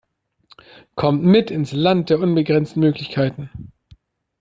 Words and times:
Kommt 0.95 1.21
mit 1.23 1.51
ins 1.51 1.73
Land 1.73 2.09
der 2.09 2.19
unbegrenzten 2.19 2.79
Möglichkeiten! 2.79 3.51